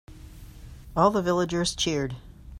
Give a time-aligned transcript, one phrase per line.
[0.97, 2.15] All the villagers cheered.